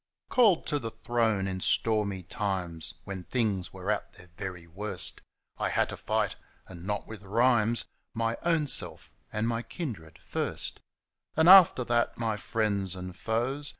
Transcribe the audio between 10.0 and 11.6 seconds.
first; And